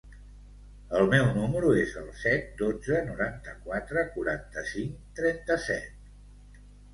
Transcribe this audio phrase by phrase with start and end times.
[0.99, 6.19] El meu número es el set, dotze, noranta-quatre, quaranta-cinc, trenta-set.